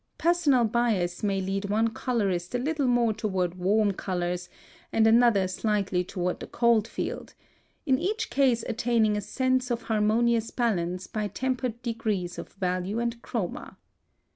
Personal 0.17 0.63
bias 0.65 1.21
may 1.21 1.39
lead 1.39 1.65
one 1.69 1.89
colorist 1.89 2.55
a 2.55 2.57
little 2.57 2.87
more 2.87 3.13
toward 3.13 3.53
warm 3.59 3.91
colors, 3.91 4.49
and 4.91 5.05
another 5.05 5.47
slightly 5.47 6.03
toward 6.03 6.39
the 6.39 6.47
cool 6.47 6.81
field, 6.81 7.35
in 7.85 7.99
each 7.99 8.31
case 8.31 8.63
attaining 8.67 9.15
a 9.15 9.21
sense 9.21 9.69
of 9.69 9.83
harmonious 9.83 10.49
balance 10.49 11.05
by 11.05 11.27
tempered 11.27 11.79
degrees 11.83 12.39
of 12.39 12.49
value 12.53 12.97
and 12.97 13.21
chroma. 13.21 13.77